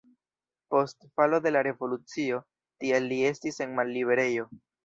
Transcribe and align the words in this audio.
Post 0.75 1.05
falo 1.19 1.39
de 1.47 1.51
la 1.55 1.61
revolucio 1.69 2.41
tial 2.85 3.09
li 3.15 3.23
estis 3.33 3.63
en 3.67 3.81
malliberejo. 3.83 4.53